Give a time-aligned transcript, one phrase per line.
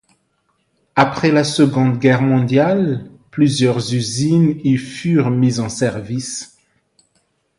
[0.95, 6.57] Après la Seconde Guerre mondiale, plusieurs usines y furent mises en service.